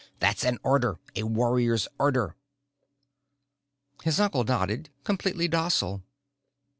That's 0.17 0.43
an 0.43 0.57
order 0.63 0.97
a 1.15 1.21
warrior's 1.21 1.87
order!" 1.99 2.35
His 4.01 4.19
uncle 4.19 4.43
nodded, 4.43 4.89
completely 5.03 5.47
docile. 5.47 6.01